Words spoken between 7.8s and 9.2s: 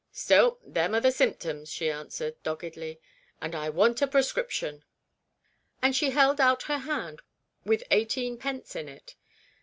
eighteenpence in it.